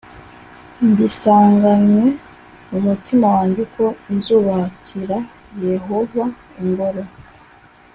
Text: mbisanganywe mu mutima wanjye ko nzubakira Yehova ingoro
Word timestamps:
mbisanganywe 0.89 2.09
mu 2.69 2.79
mutima 2.87 3.25
wanjye 3.35 3.63
ko 3.75 3.85
nzubakira 4.15 5.17
Yehova 5.67 6.23
ingoro 6.63 7.03